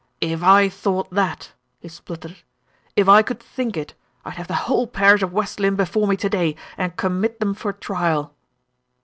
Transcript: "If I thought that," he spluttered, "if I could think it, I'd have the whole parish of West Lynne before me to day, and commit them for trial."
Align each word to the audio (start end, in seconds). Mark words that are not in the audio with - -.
"If 0.19 0.41
I 0.41 0.67
thought 0.67 1.11
that," 1.11 1.51
he 1.79 1.87
spluttered, 1.87 2.37
"if 2.95 3.07
I 3.07 3.21
could 3.21 3.39
think 3.39 3.77
it, 3.77 3.93
I'd 4.25 4.33
have 4.33 4.47
the 4.47 4.55
whole 4.65 4.87
parish 4.87 5.21
of 5.21 5.31
West 5.31 5.59
Lynne 5.59 5.75
before 5.75 6.07
me 6.07 6.17
to 6.17 6.27
day, 6.29 6.55
and 6.75 6.97
commit 6.97 7.39
them 7.39 7.53
for 7.53 7.71
trial." 7.71 8.33